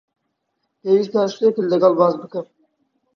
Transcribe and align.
پێویستە 0.81 1.21
شتێکت 1.33 1.63
لەگەڵ 1.71 1.93
باس 1.99 2.13
بکەم. 2.21 2.45